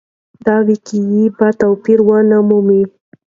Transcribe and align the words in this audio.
دا 0.45 0.55
وییکې 0.67 1.01
به 1.37 1.47
توپیر 1.59 1.99
ونه 2.07 2.37
مومي. 2.47 2.81